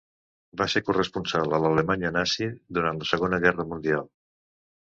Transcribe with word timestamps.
Va 0.61 0.65
ser 0.73 0.81
corresponsal 0.87 1.53
a 1.57 1.59
l'Alemanya 1.65 2.13
nazi 2.17 2.47
durant 2.79 3.03
la 3.03 3.11
Segona 3.13 3.41
Guerra 3.45 3.71
Mundial. 3.75 4.11